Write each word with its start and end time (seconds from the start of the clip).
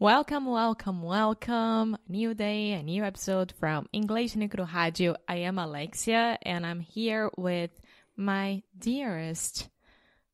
Welcome, 0.00 0.46
welcome, 0.46 1.02
welcome. 1.02 1.96
New 2.08 2.32
day, 2.34 2.72
a 2.72 2.82
new 2.82 3.02
episode 3.02 3.52
from 3.58 3.88
English 3.92 4.34
Nicro 4.34 4.64
Radio. 4.72 5.16
I 5.28 5.36
am 5.38 5.58
Alexia 5.58 6.38
and 6.42 6.64
I'm 6.64 6.78
here 6.80 7.30
with 7.36 7.70
my 8.16 8.62
dearest 8.78 9.68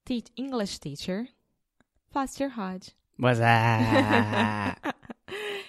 te- 0.04 0.24
English 0.36 0.78
teacher, 0.80 1.28
Foster 2.12 2.50
Hodge. 2.50 2.90
What's 3.16 3.38
that? 3.38 4.78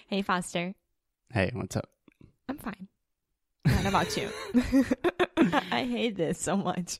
Hey, 0.07 0.21
Foster. 0.21 0.75
hey, 1.33 1.49
what's 1.53 1.75
up? 1.75 1.89
I'm 2.47 2.59
fine. 2.59 2.87
What 3.63 3.85
about 3.87 4.15
you? 4.15 4.29
I 5.71 5.83
hate 5.83 6.15
this 6.15 6.39
so 6.39 6.55
much. 6.55 6.99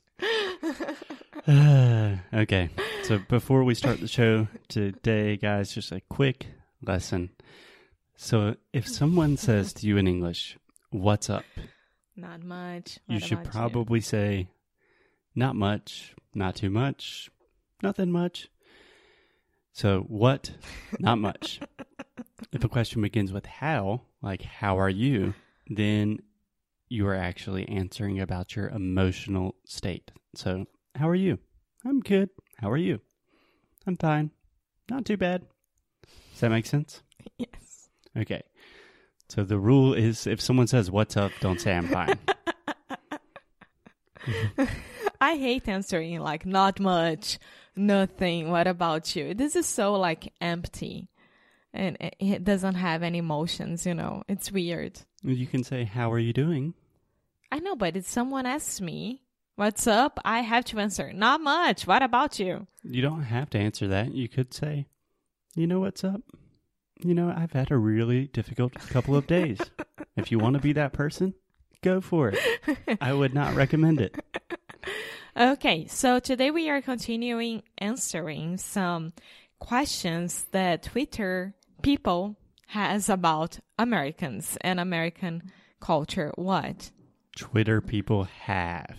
okay, 2.34 2.70
so 3.04 3.20
before 3.30 3.64
we 3.64 3.76
start 3.76 4.00
the 4.00 4.08
show 4.08 4.48
today, 4.70 5.38
guys, 5.38 5.72
just 5.72 5.92
a 5.92 6.02
quick 6.10 6.48
lesson. 6.88 7.30
So, 8.16 8.56
if 8.74 8.88
someone 8.88 9.38
says 9.48 9.74
to 9.74 9.88
you 9.88 9.98
in 9.98 10.08
English, 10.08 10.58
What's 10.92 11.30
up? 11.30 11.44
Not 12.16 12.42
much. 12.44 13.00
you 13.08 13.20
should 13.20 13.40
about 13.40 13.52
probably 13.52 14.00
say, 14.00 14.48
Not 15.36 15.56
much, 15.56 16.14
not 16.34 16.56
too 16.56 16.70
much, 16.70 17.30
nothing 17.84 18.12
much. 18.12 18.50
So, 19.74 20.06
what? 20.08 20.52
Not 21.00 21.18
much. 21.18 21.60
if 22.54 22.64
a 22.64 22.70
question 22.70 23.02
begins 23.02 23.34
with 23.34 23.46
how, 23.46 24.04
like, 24.22 24.42
How 24.44 24.80
are 24.80 24.90
you? 24.90 25.34
then 25.68 26.20
you 26.88 27.08
are 27.08 27.16
actually 27.16 27.68
answering 27.68 28.20
about 28.20 28.56
your 28.56 28.70
emotional 28.70 29.56
state. 29.66 30.12
So, 30.36 30.66
how 30.94 31.10
are 31.10 31.16
you? 31.16 31.40
I'm 31.84 32.00
good. 32.00 32.30
How 32.58 32.70
are 32.70 32.78
you? 32.78 33.02
I'm 33.88 33.98
fine. 33.98 34.32
Not 34.90 35.06
too 35.06 35.18
bad. 35.18 35.44
Does 36.36 36.42
that 36.42 36.50
make 36.50 36.66
sense? 36.66 37.02
Yes. 37.38 37.88
Okay. 38.18 38.44
So 39.30 39.46
the 39.46 39.58
rule 39.58 39.94
is 39.94 40.28
if 40.28 40.42
someone 40.42 40.68
says, 40.68 40.92
What's 40.92 41.16
up? 41.16 41.32
don't 41.40 41.62
say 41.62 41.74
I'm 41.74 41.88
fine. 41.88 42.20
I 45.22 45.38
hate 45.38 45.68
answering 45.68 46.20
like 46.20 46.46
not 46.46 46.80
much, 46.80 47.40
nothing. 47.76 48.50
What 48.52 48.68
about 48.68 49.16
you? 49.16 49.34
This 49.34 49.56
is 49.56 49.66
so 49.66 49.94
like 49.96 50.34
empty, 50.42 51.10
and 51.74 51.98
it- 52.20 52.44
doesn't 52.44 52.76
have 52.76 53.02
any 53.04 53.20
emotions. 53.20 53.86
You 53.86 53.94
know, 53.96 54.24
it's 54.28 54.52
weird. 54.52 55.00
you 55.24 55.48
can 55.48 55.64
say, 55.64 55.84
How 55.86 56.12
are 56.12 56.20
you 56.20 56.34
doing? 56.34 56.74
I 57.52 57.60
know, 57.60 57.76
but 57.76 57.96
if 57.96 58.06
someone 58.08 58.46
asks 58.46 58.82
me 58.82 59.22
what's 59.56 59.88
up, 59.88 60.20
I 60.26 60.42
have 60.42 60.66
to 60.66 60.80
answer 60.80 61.14
not 61.14 61.40
much. 61.42 61.88
What 61.88 62.04
about 62.04 62.40
you? 62.40 62.68
You 62.84 63.02
don't 63.02 63.24
have 63.24 63.50
to 63.52 63.58
answer 63.58 63.88
that. 63.88 64.14
You 64.14 64.28
could 64.28 64.54
say, 64.54 64.88
You 65.58 65.68
know 65.68 65.80
what's 65.80 66.04
up? 66.04 66.22
You 67.00 67.14
know, 67.14 67.34
I've 67.36 67.54
had 67.54 67.72
a 67.72 67.78
really 67.78 68.28
difficult 68.28 68.74
couple 68.74 69.16
of 69.16 69.26
days. 69.26 69.58
if 70.18 70.30
you 70.30 70.38
want 70.38 70.56
to 70.56 70.62
be 70.62 70.74
that 70.74 70.92
person, 70.92 71.34
go 71.82 72.02
for 72.02 72.34
it. 72.34 73.00
I 73.00 73.14
would 73.14 73.34
not 73.34 73.56
recommend 73.56 74.02
it. 74.02 74.16
Okay, 75.38 75.86
so 75.88 76.20
today 76.20 76.50
we 76.50 76.70
are 76.70 76.82
continuing 76.82 77.62
answering 77.78 78.56
some 78.56 79.12
questions 79.60 80.46
that 80.52 80.84
Twitter 80.84 81.54
people 81.82 82.38
has 82.68 83.10
about 83.10 83.60
Americans 83.78 84.58
and 84.62 84.80
American 84.80 85.52
culture. 85.82 86.32
What? 86.36 86.90
Twitter 87.36 87.82
people 87.82 88.24
have. 88.24 88.98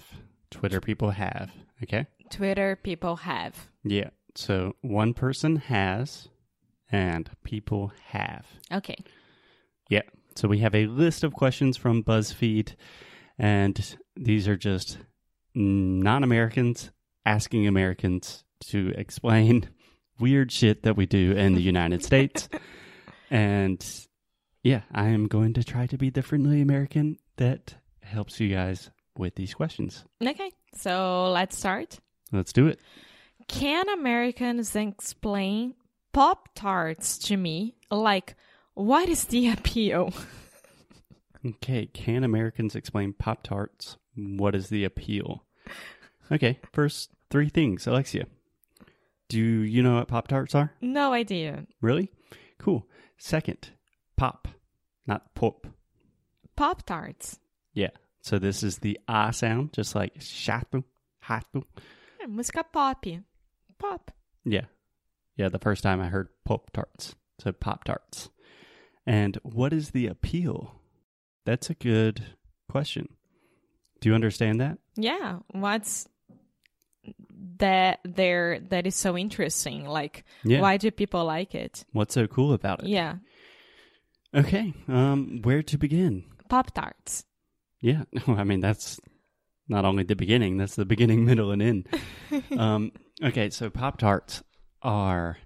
Twitter 0.50 0.78
people 0.78 1.12
have. 1.12 1.50
Okay? 1.82 2.04
Twitter 2.28 2.76
people 2.76 3.16
have. 3.16 3.70
Yeah. 3.82 4.10
So 4.34 4.76
one 4.82 5.14
person 5.14 5.56
has 5.56 6.28
and 6.90 7.28
people 7.44 7.92
have. 8.06 8.46
Okay. 8.72 8.96
Yeah. 9.88 10.02
So 10.34 10.48
we 10.48 10.58
have 10.58 10.74
a 10.74 10.86
list 10.86 11.24
of 11.24 11.32
questions 11.32 11.76
from 11.76 12.02
BuzzFeed, 12.02 12.74
and 13.38 13.96
these 14.16 14.48
are 14.48 14.56
just 14.56 14.98
non 15.54 16.22
Americans 16.22 16.90
asking 17.24 17.66
Americans 17.66 18.44
to 18.68 18.92
explain 18.96 19.68
weird 20.20 20.52
shit 20.52 20.82
that 20.82 20.96
we 20.96 21.06
do 21.06 21.32
in 21.32 21.54
the 21.54 21.62
United 21.62 22.04
States. 22.04 22.48
And 23.28 23.84
yeah, 24.62 24.82
I 24.92 25.08
am 25.08 25.26
going 25.26 25.54
to 25.54 25.64
try 25.64 25.86
to 25.88 25.98
be 25.98 26.10
the 26.10 26.22
friendly 26.22 26.60
American 26.60 27.18
that 27.36 27.74
helps 28.02 28.40
you 28.40 28.54
guys 28.54 28.90
with 29.18 29.34
these 29.34 29.54
questions. 29.54 30.04
Okay, 30.24 30.50
so 30.74 31.30
let's 31.32 31.58
start. 31.58 31.98
Let's 32.32 32.52
do 32.52 32.66
it. 32.68 32.80
Can 33.48 33.88
Americans 33.88 34.74
explain 34.74 35.74
Pop 36.16 36.48
Tarts 36.54 37.18
to 37.28 37.36
me? 37.36 37.74
Like, 37.90 38.36
what 38.72 39.06
is 39.10 39.24
the 39.26 39.50
appeal? 39.50 40.14
Okay, 41.44 41.90
can 41.92 42.24
Americans 42.24 42.74
explain 42.74 43.12
Pop 43.12 43.42
Tarts? 43.42 43.98
What 44.16 44.54
is 44.54 44.70
the 44.70 44.84
appeal? 44.84 45.44
Okay, 46.32 46.58
first 46.72 47.10
three 47.28 47.50
things. 47.50 47.86
Alexia, 47.86 48.24
do 49.28 49.38
you 49.38 49.82
know 49.82 49.96
what 49.96 50.08
Pop 50.08 50.26
Tarts 50.26 50.54
are? 50.54 50.72
No 50.80 51.12
idea. 51.12 51.66
Really? 51.82 52.10
Cool. 52.58 52.86
Second, 53.18 53.68
pop, 54.16 54.48
not 55.06 55.34
pop. 55.34 55.66
Pop 56.56 56.86
Tarts. 56.86 57.38
Yeah. 57.74 57.90
So 58.22 58.38
this 58.38 58.62
is 58.62 58.78
the 58.78 58.98
ah 59.06 59.32
sound, 59.32 59.74
just 59.74 59.94
like 59.94 60.18
chato, 60.18 60.82
hato. 61.20 61.66
É, 62.18 62.26
música 62.26 62.64
pop. 62.64 63.04
Pop. 63.78 64.10
Yeah. 64.46 64.64
Yeah, 65.36 65.48
the 65.48 65.58
first 65.58 65.82
time 65.82 66.00
I 66.00 66.06
heard 66.08 66.28
Pop 66.44 66.70
Tarts. 66.72 67.14
So 67.38 67.52
Pop 67.52 67.84
Tarts. 67.84 68.30
And 69.06 69.38
what 69.42 69.72
is 69.72 69.90
the 69.90 70.06
appeal? 70.06 70.80
That's 71.44 71.70
a 71.70 71.74
good 71.74 72.24
question. 72.68 73.08
Do 74.00 74.08
you 74.08 74.14
understand 74.14 74.60
that? 74.60 74.78
Yeah, 74.96 75.38
what's 75.52 76.08
that 77.58 78.00
there 78.04 78.60
that 78.70 78.86
is 78.86 78.94
so 78.94 79.16
interesting? 79.16 79.86
Like, 79.86 80.24
Yeah. 80.44 80.60
why 80.60 80.76
do 80.76 80.90
people 80.90 81.24
like 81.24 81.54
it? 81.54 81.84
What's 81.92 82.14
so 82.14 82.26
cool 82.26 82.52
about 82.52 82.82
it? 82.82 82.88
Yeah, 82.88 83.16
Okay. 84.34 84.74
Um, 84.88 85.40
where 85.44 85.62
to 85.62 85.78
begin? 85.78 86.24
Pop 86.50 86.74
Tarts. 86.74 87.24
Yeah. 87.80 88.02
No, 88.26 88.34
I 88.36 88.44
mean, 88.44 88.60
that's 88.60 89.00
not 89.68 89.84
only 89.84 90.02
the 90.02 90.16
beginning, 90.16 90.56
that's 90.58 90.74
the 90.76 90.84
beginning, 90.84 91.24
middle, 91.30 91.52
and 91.52 91.62
end. 91.62 91.86
um, 92.58 92.92
okay. 93.22 93.48
So 93.50 93.70
Pop 93.70 93.98
Tarts 93.98 94.42
are 94.82 95.38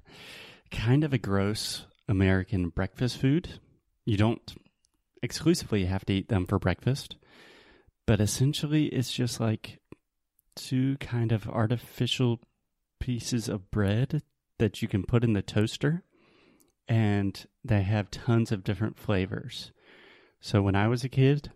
kind 0.71 1.05
of 1.05 1.13
a 1.13 1.19
gross 1.19 1.87
American 2.09 2.69
breakfast 2.69 3.19
food. 3.19 3.61
You 4.05 4.17
don't 4.17 4.55
exclusively 5.23 5.85
have 5.85 6.05
to 6.07 6.13
eat 6.15 6.29
them 6.29 6.47
for 6.47 6.59
breakfast, 6.59 7.17
but 8.07 8.21
essentially 8.21 8.87
it's 8.87 9.13
just 9.13 9.41
like 9.41 9.79
two 10.57 10.97
kind 10.99 11.33
of 11.33 11.49
artificial 11.49 12.41
pieces 12.99 13.49
of 13.49 13.71
bread 13.71 14.23
that 14.59 14.83
you 14.83 14.89
can 14.89 15.05
put 15.05 15.25
in 15.25 15.33
the 15.33 15.43
toaster 15.43 16.03
and 16.89 17.47
they 17.65 17.83
have 17.83 18.11
tons 18.11 18.51
of 18.51 18.65
different 18.65 18.99
flavors. 18.99 19.73
So 20.41 20.61
when 20.63 20.75
I 20.75 20.89
was 20.89 21.05
a 21.05 21.09
kid, 21.09 21.53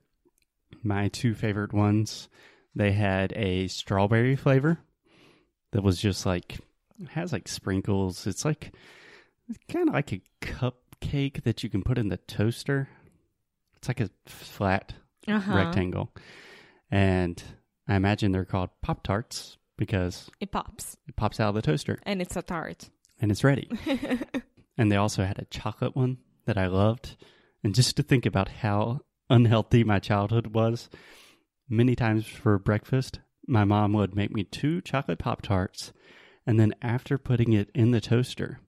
my 0.83 1.09
two 1.09 1.35
favorite 1.35 1.73
ones, 1.73 2.29
they 2.75 2.93
had 2.93 3.33
a 3.35 3.67
strawberry 3.69 4.37
flavor 4.37 4.79
that 5.73 5.83
was 5.83 6.01
just 6.01 6.25
like 6.25 6.59
it 7.01 7.09
has 7.11 7.33
like 7.33 7.49
sprinkles. 7.49 8.27
It's 8.27 8.45
like 8.45 8.73
it's 9.49 9.59
kind 9.69 9.89
of 9.89 9.95
like 9.95 10.13
a 10.13 10.23
cupcake 10.43 11.43
that 11.45 11.63
you 11.63 11.69
can 11.71 11.83
put 11.83 11.99
in 11.99 12.09
the 12.09 12.17
toaster. 12.17 12.89
It's 13.77 13.89
like 13.89 14.01
a 14.01 14.11
flat 14.27 14.95
Uh-huh. 15.29 15.55
rectangle. 15.55 16.13
And 16.91 17.43
I 17.89 17.97
imagine 17.97 18.33
they're 18.33 18.45
called 18.45 18.71
Pop 18.83 19.03
Tarts 19.03 19.59
because 19.77 20.31
It 20.41 20.51
pops, 20.53 20.97
it 21.09 21.17
pops 21.17 21.41
out 21.41 21.49
of 21.51 21.55
the 21.57 21.63
toaster 21.63 21.99
and 22.05 22.23
it's 22.23 22.37
a 22.37 22.43
tart. 22.43 22.89
and 23.21 23.31
it's 23.31 23.45
ready. 23.45 23.69
and 24.79 24.91
they 24.91 24.97
also 24.97 25.25
had 25.25 25.39
a 25.39 25.45
chocolate 25.47 25.97
one 25.97 26.19
that 26.47 26.57
I 26.59 26.67
loved. 26.67 27.17
And 27.63 27.75
just 27.75 27.97
to 27.97 28.03
think 28.03 28.25
about 28.27 28.49
how 28.49 29.01
unhealthy 29.31 29.85
my 29.85 29.99
childhood 29.99 30.49
was, 30.49 30.89
many 31.69 31.97
times 31.97 32.27
for 32.27 32.59
breakfast, 32.59 33.21
my 33.47 33.65
mom 33.65 33.93
would 33.95 34.15
make 34.15 34.33
me 34.33 34.45
two 34.45 34.81
chocolate 34.83 35.19
Pop 35.19 35.43
Tarts. 35.43 35.93
And 36.47 36.59
then 36.61 36.75
after 36.83 37.17
putting 37.19 37.53
it 37.53 37.71
in 37.75 37.91
the 37.93 38.01
toaster, 38.01 38.61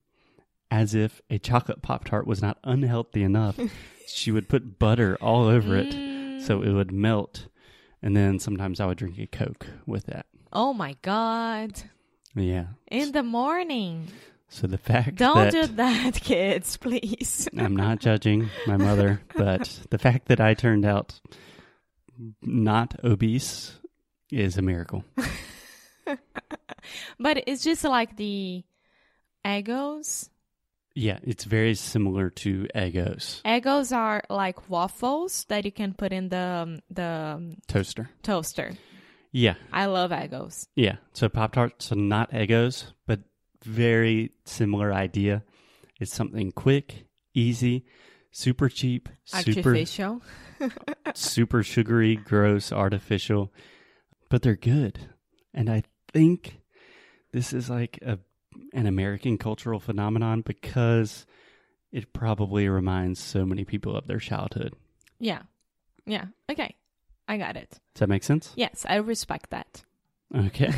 as 0.71 0.95
if 0.95 1.21
a 1.29 1.37
chocolate 1.39 1.81
Pop 1.81 2.05
Tart 2.05 2.25
was 2.27 2.41
not 2.41 2.57
unhealthy 2.63 3.23
enough, 3.23 3.59
she 4.07 4.31
would 4.31 4.49
put 4.49 4.79
butter 4.79 5.17
all 5.21 5.45
over 5.45 5.75
it 5.75 5.93
Mm. 5.93 6.41
so 6.41 6.61
it 6.61 6.71
would 6.71 6.91
melt. 6.91 7.47
And 8.01 8.15
then 8.15 8.39
sometimes 8.39 8.79
I 8.79 8.85
would 8.85 8.97
drink 8.97 9.17
a 9.19 9.27
Coke 9.27 9.67
with 9.85 10.05
that. 10.05 10.25
Oh 10.53 10.73
my 10.73 10.95
god! 11.01 11.81
Yeah. 12.35 12.67
In 12.89 13.11
the 13.11 13.23
morning, 13.23 14.07
So 14.49 14.67
the 14.67 14.77
fact 14.77 15.15
don't 15.17 15.35
that 15.35 15.51
do 15.51 15.67
that, 15.75 16.13
kids, 16.21 16.77
please. 16.77 17.47
I'm 17.57 17.75
not 17.75 17.99
judging 17.99 18.49
my 18.67 18.77
mother, 18.77 19.21
but 19.35 19.79
the 19.89 19.97
fact 19.97 20.27
that 20.27 20.39
I 20.39 20.53
turned 20.53 20.85
out 20.85 21.19
not 22.41 22.95
obese 23.03 23.75
is 24.31 24.57
a 24.57 24.61
miracle. 24.61 25.03
But 27.19 27.43
it's 27.47 27.63
just 27.63 27.83
like 27.83 28.17
the 28.17 28.63
Eggos. 29.45 30.29
Yeah, 30.95 31.19
it's 31.23 31.43
very 31.43 31.75
similar 31.75 32.29
to 32.41 32.67
Eggos. 32.73 33.41
Eggos 33.43 33.95
are 33.95 34.23
like 34.29 34.69
waffles 34.69 35.45
that 35.49 35.63
you 35.63 35.71
can 35.71 35.93
put 35.93 36.11
in 36.11 36.29
the 36.29 36.37
um, 36.37 36.79
the 36.89 37.35
um, 37.37 37.57
toaster. 37.67 38.09
toaster. 38.23 38.71
Yeah, 39.31 39.55
I 39.71 39.85
love 39.85 40.11
Eggos. 40.11 40.67
yeah. 40.75 40.95
So 41.13 41.29
Pop 41.29 41.53
Tarts 41.53 41.91
are 41.91 41.95
not 41.95 42.31
Eggos, 42.31 42.93
but 43.05 43.19
very 43.63 44.31
similar 44.45 44.91
idea. 44.91 45.43
It's 45.99 46.13
something 46.15 46.51
quick, 46.51 47.05
easy, 47.33 47.85
super 48.31 48.69
cheap, 48.69 49.09
super 49.25 49.49
Artificial. 49.69 50.21
super 51.13 51.61
sugary, 51.63 52.15
gross, 52.15 52.71
artificial, 52.71 53.53
but 54.29 54.41
they're 54.41 54.55
good. 54.55 54.99
And 55.53 55.69
I 55.69 55.83
think 56.11 56.56
this 57.37 57.53
is 57.53 57.69
like 57.69 57.99
a 58.01 58.17
an 58.73 58.87
American 58.87 59.37
cultural 59.37 59.79
phenomenon 59.79 60.41
because 60.41 61.27
it 61.91 62.11
probably 62.11 62.67
reminds 62.67 63.19
so 63.19 63.45
many 63.45 63.63
people 63.63 63.95
of 63.95 64.07
their 64.07 64.17
childhood. 64.17 64.73
Yeah. 65.19 65.43
Yeah. 66.07 66.25
Okay. 66.49 66.75
I 67.27 67.37
got 67.37 67.55
it. 67.55 67.69
Does 67.69 67.99
that 67.99 68.09
make 68.09 68.23
sense? 68.23 68.53
Yes, 68.55 68.85
I 68.89 68.95
respect 68.95 69.51
that. 69.51 69.83
Okay. 70.35 70.73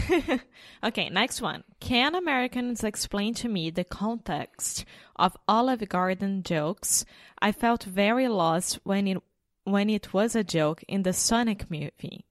okay, 0.84 1.10
next 1.10 1.42
one. 1.42 1.64
Can 1.80 2.14
Americans 2.14 2.84
explain 2.84 3.34
to 3.36 3.48
me 3.48 3.70
the 3.70 3.86
context 3.86 4.84
of 5.16 5.38
Olive 5.48 5.88
Garden 5.88 6.44
jokes? 6.44 7.06
I 7.42 7.54
felt 7.54 7.84
very 7.84 8.28
lost 8.28 8.80
when 8.84 9.08
it 9.08 9.18
when 9.64 9.90
it 9.90 10.14
was 10.14 10.36
a 10.36 10.44
joke 10.44 10.84
in 10.88 11.04
the 11.04 11.14
Sonic 11.14 11.72
movie. 11.72 12.26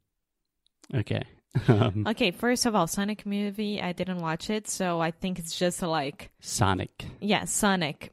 Okay. 0.95 1.23
Um, 1.69 2.05
Okay, 2.09 2.31
first 2.31 2.67
of 2.67 2.75
all, 2.75 2.87
Sonic 2.87 3.25
movie, 3.27 3.81
I 3.81 3.93
didn't 3.93 4.19
watch 4.21 4.51
it, 4.51 4.69
so 4.69 5.01
I 5.01 5.11
think 5.11 5.39
it's 5.39 5.59
just 5.59 5.83
like 5.83 6.31
Sonic. 6.41 7.07
yeah, 7.21 7.45
Sonic. 7.45 8.13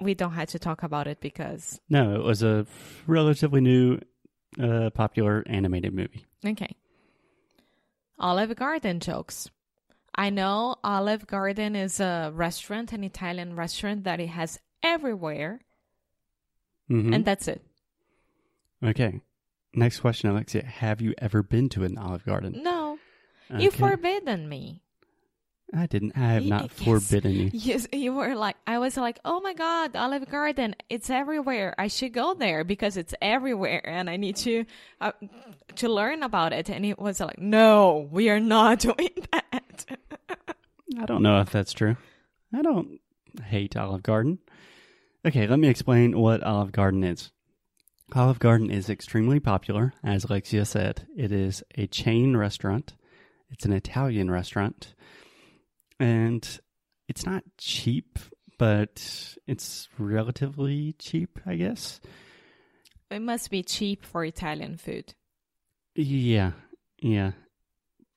We 0.00 0.14
don't 0.14 0.32
have 0.32 0.48
to 0.50 0.58
talk 0.58 0.82
about 0.82 1.06
it 1.08 1.20
because 1.20 1.80
No, 1.88 2.14
it 2.14 2.22
was 2.22 2.42
a 2.42 2.66
relatively 3.06 3.60
new, 3.60 3.98
uh, 4.60 4.90
popular 4.90 5.42
animated 5.46 5.92
movie. 5.94 6.24
okay. 6.46 6.76
Olive 8.18 8.54
Garden 8.56 9.00
jokes. 9.00 9.48
I 10.14 10.30
know 10.30 10.76
Olive 10.82 11.26
Garden 11.28 11.76
is 11.76 12.00
a 12.00 12.32
restaurant, 12.34 12.92
an 12.92 13.04
Italian 13.04 13.54
restaurant 13.54 14.02
that 14.04 14.18
it 14.18 14.28
has 14.30 14.58
everywhere, 14.82 15.60
Mhm. 16.90 17.14
and 17.14 17.24
that's 17.24 17.46
it. 17.46 17.62
okay. 18.82 19.20
Next 19.78 20.00
question, 20.00 20.28
Alexia. 20.28 20.64
Have 20.64 21.00
you 21.00 21.14
ever 21.18 21.42
been 21.42 21.68
to 21.70 21.84
an 21.84 21.98
Olive 21.98 22.24
Garden? 22.24 22.62
No, 22.62 22.98
you 23.56 23.70
forbidden 23.70 24.48
me. 24.48 24.82
I 25.72 25.86
didn't. 25.86 26.16
I 26.16 26.32
have 26.32 26.44
not 26.44 26.70
yes. 26.78 26.84
forbidden 26.84 27.32
you. 27.32 27.50
Yes, 27.52 27.86
you 27.92 28.14
were 28.14 28.34
like, 28.34 28.56
I 28.66 28.78
was 28.78 28.96
like, 28.96 29.20
oh 29.24 29.40
my 29.40 29.52
god, 29.52 29.94
Olive 29.94 30.28
Garden, 30.28 30.74
it's 30.88 31.10
everywhere. 31.10 31.74
I 31.78 31.88
should 31.88 32.12
go 32.12 32.34
there 32.34 32.64
because 32.64 32.96
it's 32.96 33.14
everywhere, 33.20 33.86
and 33.88 34.08
I 34.10 34.16
need 34.16 34.36
to 34.36 34.64
uh, 35.00 35.12
to 35.76 35.88
learn 35.88 36.22
about 36.22 36.52
it. 36.52 36.70
And 36.70 36.84
it 36.84 36.98
was 36.98 37.20
like, 37.20 37.38
no, 37.38 38.08
we 38.10 38.30
are 38.30 38.40
not 38.40 38.78
doing 38.80 39.10
that. 39.30 39.86
I 40.98 41.04
don't 41.04 41.22
know 41.22 41.40
if 41.40 41.50
that's 41.50 41.72
true. 41.72 41.96
I 42.52 42.62
don't 42.62 42.98
hate 43.44 43.76
Olive 43.76 44.02
Garden. 44.02 44.38
Okay, 45.24 45.46
let 45.46 45.58
me 45.58 45.68
explain 45.68 46.18
what 46.18 46.42
Olive 46.42 46.72
Garden 46.72 47.04
is. 47.04 47.30
Olive 48.14 48.38
Garden 48.38 48.70
is 48.70 48.88
extremely 48.88 49.38
popular, 49.38 49.92
as 50.02 50.24
Alexia 50.24 50.64
said. 50.64 51.06
It 51.16 51.30
is 51.30 51.62
a 51.76 51.86
chain 51.86 52.36
restaurant. 52.36 52.94
It's 53.50 53.64
an 53.64 53.72
Italian 53.72 54.30
restaurant. 54.30 54.94
And 56.00 56.48
it's 57.06 57.26
not 57.26 57.42
cheap, 57.58 58.18
but 58.58 59.36
it's 59.46 59.88
relatively 59.98 60.94
cheap, 60.98 61.38
I 61.46 61.56
guess. 61.56 62.00
it 63.10 63.20
must 63.20 63.50
be 63.50 63.62
cheap 63.62 64.04
for 64.04 64.24
Italian 64.24 64.76
food. 64.78 65.14
Yeah, 65.94 66.52
yeah. 67.00 67.32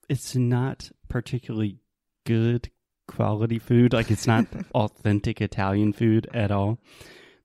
It's 0.08 0.36
not 0.36 0.92
particularly 1.10 1.80
good 2.26 2.70
quality 3.08 3.60
food. 3.60 3.94
Like 3.94 4.10
it's 4.12 4.28
not 4.28 4.46
authentic 4.74 5.42
Italian 5.42 5.92
food 5.94 6.30
at 6.34 6.52
all. 6.52 6.80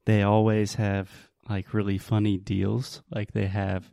They 0.04 0.22
always 0.22 0.74
have 0.74 1.10
like 1.48 1.72
really 1.74 1.98
funny 1.98 2.36
deals. 2.38 3.02
Like 3.10 3.32
they 3.32 3.46
have 3.46 3.90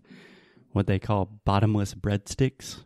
what 0.71 0.87
they 0.87 0.99
call 0.99 1.39
bottomless 1.45 1.93
breadsticks. 1.93 2.83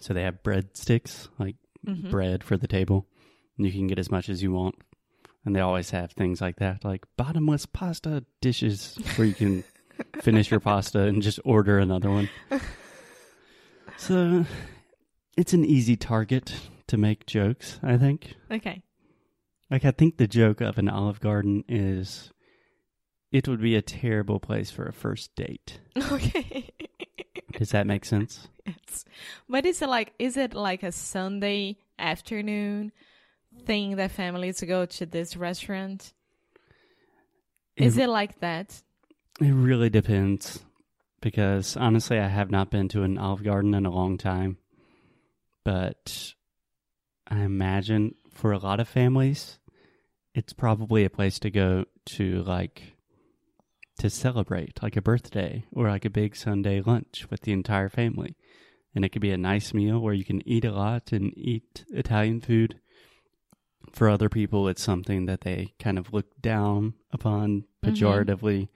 So 0.00 0.14
they 0.14 0.22
have 0.22 0.42
breadsticks, 0.42 1.28
like 1.38 1.56
Mhm. 1.86 2.10
bread 2.10 2.44
for 2.44 2.56
the 2.56 2.68
table. 2.68 3.06
And 3.56 3.66
you 3.66 3.72
can 3.72 3.86
get 3.88 3.98
as 3.98 4.10
much 4.10 4.28
as 4.28 4.42
you 4.42 4.52
want. 4.52 4.76
And 5.44 5.54
they 5.56 5.60
always 5.60 5.90
have 5.90 6.12
things 6.12 6.40
like 6.40 6.56
that, 6.56 6.84
like 6.84 7.04
bottomless 7.16 7.66
pasta 7.66 8.24
dishes 8.40 8.96
where 9.16 9.26
you 9.26 9.34
can 9.34 9.64
finish 10.22 10.50
your 10.50 10.60
pasta 10.60 11.00
and 11.00 11.20
just 11.22 11.40
order 11.44 11.78
another 11.78 12.10
one. 12.10 12.28
So 13.96 14.44
it's 15.36 15.52
an 15.52 15.64
easy 15.64 15.96
target 15.96 16.54
to 16.88 16.96
make 16.96 17.26
jokes, 17.26 17.78
I 17.82 17.96
think. 17.96 18.34
Okay. 18.50 18.82
Like 19.70 19.84
I 19.84 19.90
think 19.92 20.16
the 20.16 20.26
joke 20.26 20.60
of 20.60 20.76
an 20.78 20.88
Olive 20.88 21.20
Garden 21.20 21.64
is 21.68 22.32
it 23.32 23.48
would 23.48 23.60
be 23.60 23.74
a 23.74 23.82
terrible 23.82 24.38
place 24.38 24.70
for 24.70 24.86
a 24.86 24.92
first 24.92 25.34
date. 25.34 25.80
Okay. 26.12 26.68
Does 27.52 27.70
that 27.70 27.86
make 27.86 28.04
sense? 28.04 28.48
yes. 28.66 29.04
But 29.48 29.66
is 29.66 29.82
it 29.82 29.88
like 29.88 30.14
is 30.18 30.36
it 30.36 30.54
like 30.54 30.82
a 30.82 30.90
Sunday 30.92 31.76
afternoon 31.98 32.92
thing 33.66 33.96
that 33.96 34.10
families 34.10 34.60
go 34.62 34.86
to 34.86 35.06
this 35.06 35.36
restaurant? 35.36 36.12
Is 37.76 37.98
it 37.98 38.08
like 38.08 38.40
that? 38.40 38.82
It 39.40 39.52
really 39.52 39.90
depends 39.90 40.60
because 41.20 41.76
honestly, 41.76 42.18
I 42.18 42.28
have 42.28 42.50
not 42.50 42.70
been 42.70 42.88
to 42.88 43.02
an 43.02 43.18
Olive 43.18 43.44
Garden 43.44 43.74
in 43.74 43.86
a 43.86 43.90
long 43.90 44.18
time. 44.18 44.58
But 45.64 46.34
I 47.28 47.40
imagine 47.40 48.14
for 48.34 48.52
a 48.52 48.58
lot 48.58 48.80
of 48.80 48.88
families, 48.88 49.58
it's 50.34 50.52
probably 50.52 51.04
a 51.04 51.10
place 51.10 51.38
to 51.40 51.50
go 51.50 51.84
to 52.16 52.42
like 52.42 52.94
to 54.02 54.10
celebrate, 54.10 54.82
like 54.82 54.96
a 54.96 55.02
birthday 55.02 55.64
or 55.72 55.88
like 55.88 56.04
a 56.04 56.10
big 56.10 56.34
Sunday 56.34 56.80
lunch 56.80 57.26
with 57.30 57.42
the 57.42 57.52
entire 57.52 57.88
family. 57.88 58.34
And 58.96 59.04
it 59.04 59.10
could 59.10 59.22
be 59.22 59.30
a 59.30 59.38
nice 59.38 59.72
meal 59.72 60.00
where 60.00 60.12
you 60.12 60.24
can 60.24 60.46
eat 60.46 60.64
a 60.64 60.72
lot 60.72 61.12
and 61.12 61.32
eat 61.36 61.84
Italian 61.88 62.40
food. 62.40 62.80
For 63.92 64.08
other 64.08 64.28
people, 64.28 64.66
it's 64.66 64.82
something 64.82 65.26
that 65.26 65.42
they 65.42 65.74
kind 65.78 65.98
of 65.98 66.12
look 66.12 66.26
down 66.40 66.94
upon 67.12 67.64
mm-hmm. 67.84 67.90
pejoratively. 67.90 68.68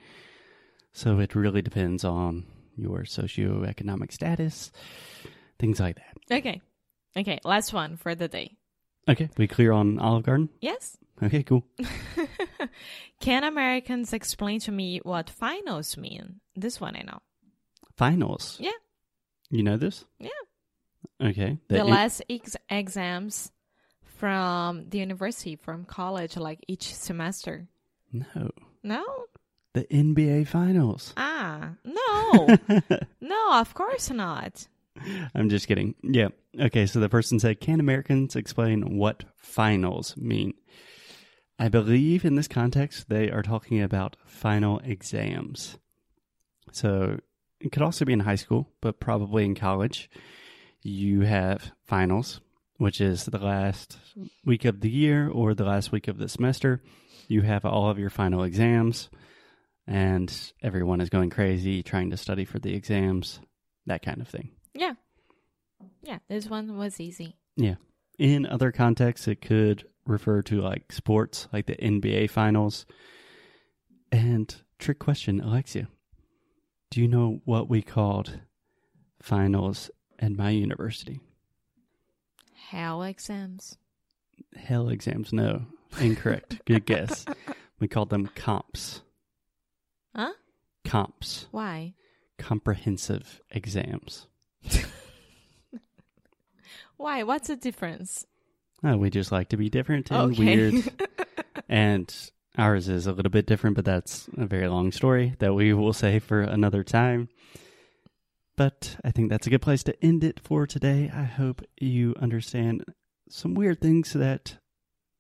So 0.93 1.19
it 1.19 1.35
really 1.35 1.61
depends 1.61 2.05
on 2.05 2.45
your 2.77 3.01
socioeconomic 3.01 4.13
status, 4.13 4.71
things 5.59 5.81
like 5.81 5.97
that. 5.97 6.37
Okay. 6.39 6.63
Okay, 7.17 7.41
last 7.43 7.73
one 7.73 7.97
for 7.97 8.15
the 8.15 8.29
day. 8.29 8.57
Okay, 9.09 9.29
we 9.37 9.49
clear 9.49 9.73
on 9.73 9.99
Olive 9.99 10.25
Garden? 10.25 10.51
Yes? 10.61 10.97
Okay, 11.23 11.43
cool. 11.43 11.65
Can 13.21 13.45
Americans 13.45 14.13
explain 14.13 14.61
to 14.61 14.73
me 14.73 15.01
what 15.03 15.31
finals 15.31 15.97
mean? 15.97 16.41
This 16.55 16.81
one 16.81 16.97
I 16.97 17.03
know. 17.03 17.21
Finals. 17.97 18.59
Yeah. 18.61 18.71
You 19.51 19.63
know 19.63 19.77
this? 19.77 20.05
Yeah. 20.19 20.29
Okay. 21.23 21.59
The, 21.69 21.79
in- 21.81 21.87
last 21.89 22.23
ex- 22.29 22.57
exams 22.69 23.51
from 24.19 24.89
the 24.91 24.99
university, 24.99 25.57
from 25.57 25.85
college, 25.85 26.37
like 26.37 26.61
each 26.69 26.95
semester. 26.95 27.67
No. 28.13 28.51
No? 28.83 29.05
The 29.73 29.85
NBA 29.85 30.49
Finals. 30.49 31.13
Ah, 31.17 31.73
no. 31.85 32.49
no, 33.21 33.61
of 33.61 33.75
course 33.75 34.11
not. 34.11 34.67
I'm 35.35 35.51
just 35.51 35.69
kidding. 35.69 35.95
Yeah. 36.03 36.29
Okay, 36.59 36.87
so 36.87 37.01
the 37.01 37.11
person 37.11 37.39
said, 37.39 37.61
Can 37.61 37.81
Americans 37.81 38.37
explain 38.37 38.97
what 38.97 39.25
finals 39.37 40.17
mean? 40.17 40.55
I 41.59 41.69
believe 41.69 42.25
in 42.25 42.35
this 42.35 42.49
context, 42.49 43.09
they 43.09 43.31
are 43.31 43.43
talking 43.43 43.81
about 43.81 44.17
final 44.27 44.79
exams. 44.81 45.79
So 46.73 47.21
it 47.61 47.73
could 47.73 47.83
also 47.83 48.05
be 48.05 48.13
in 48.13 48.21
high 48.21 48.37
school, 48.37 48.69
but 48.81 49.01
probably 49.01 49.45
in 49.45 49.55
college. 49.55 50.11
You 50.83 51.23
have 51.23 51.73
finals, 51.85 52.41
which 52.77 53.01
is 53.01 53.25
the 53.25 53.39
last 53.39 53.97
week 54.45 54.65
of 54.65 54.81
the 54.81 54.91
year 54.91 55.29
or 55.29 55.55
the 55.55 55.65
last 55.65 55.93
week 55.93 56.09
of 56.09 56.19
the 56.19 56.29
semester. 56.29 56.83
You 57.29 57.43
have 57.43 57.65
all 57.65 57.89
of 57.89 57.99
your 57.99 58.11
final 58.11 58.43
exams, 58.45 59.09
and 59.87 60.33
everyone 60.63 61.01
is 61.01 61.09
going 61.09 61.31
crazy 61.31 61.83
trying 61.83 62.11
to 62.11 62.17
study 62.17 62.45
for 62.45 62.59
the 62.59 62.75
exams, 62.75 63.41
that 63.87 64.03
kind 64.03 64.21
of 64.21 64.29
thing. 64.29 64.51
Yeah. 64.75 64.95
Yeah, 66.03 66.19
this 66.29 66.47
one 66.47 66.77
was 66.77 67.01
easy. 67.01 67.37
Yeah. 67.57 67.77
In 68.19 68.47
other 68.47 68.71
contexts, 68.73 69.27
it 69.27 69.41
could 69.41 69.87
refer 70.07 70.43
to 70.43 70.61
like 70.61 70.93
sports, 70.93 71.49
like 71.53 71.67
the 71.67 71.77
NBA 71.77 72.31
finals. 72.31 72.87
And 74.13 74.55
trick 74.79 74.99
question, 74.99 75.41
Alexia. 75.41 75.89
Do 76.91 77.01
you 77.01 77.09
know 77.09 77.41
what 77.45 77.69
we 77.69 77.83
called 77.83 78.41
finals 79.21 79.91
at 80.19 80.33
my 80.33 80.51
university? 80.51 81.21
Hell 82.55 83.03
exams. 83.03 83.77
Hell 84.57 84.89
exams, 84.89 85.33
no. 85.33 85.67
incorrect. 86.01 86.61
Good 86.67 86.87
guess. 86.87 87.25
We 87.79 87.89
called 87.89 88.11
them 88.11 88.29
comps. 88.35 89.03
Huh? 90.15 90.33
Comps. 90.85 91.47
Why? 91.51 91.95
Comprehensive 92.39 93.41
exams. 93.51 94.27
Why? 96.97 97.23
What's 97.23 97.49
the 97.49 97.57
difference? 97.57 98.27
Oh, 98.87 98.97
we 98.97 99.11
just 99.11 99.33
like 99.33 99.49
to 99.49 99.57
be 99.57 99.69
different 99.69 100.11
and 100.13 100.33
okay. 100.33 100.57
weird. 100.57 100.93
and 101.69 102.15
ours 102.57 102.89
is 102.89 103.09
a 103.09 103.13
little 103.13 103.31
bit 103.31 103.47
different, 103.47 103.75
but 103.75 103.85
that's 103.85 104.29
a 104.37 104.47
very 104.47 104.69
long 104.69 104.93
story 104.93 105.35
that 105.41 105.55
we 105.55 105.73
will 105.73 105.93
say 105.93 106.21
for 106.21 106.41
another 106.41 106.85
time. 106.85 107.29
But 108.57 108.97
I 109.05 109.11
think 109.11 109.29
that's 109.29 109.47
a 109.47 109.51
good 109.51 109.61
place 109.63 109.83
to 109.85 110.05
end 110.05 110.23
it 110.23 110.39
for 110.39 110.67
today. 110.67 111.11
I 111.13 111.25
hope 111.25 111.63
you 111.79 112.15
understand 112.21 112.85
some 113.29 113.55
weird 113.55 113.81
things 113.81 114.13
that 114.13 114.59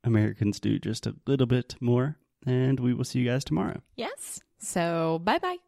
Americans 0.04 0.60
do 0.60 0.78
just 0.78 1.06
a 1.06 1.16
little 1.26 1.46
bit 1.46 1.74
more. 1.80 2.16
And 2.46 2.78
we 2.78 2.94
will 2.94 3.04
see 3.04 3.18
you 3.18 3.28
guys 3.28 3.44
tomorrow. 3.44 3.80
yes. 3.96 4.40
So, 4.58 5.20
bye 5.22 5.38
bye. 5.38 5.58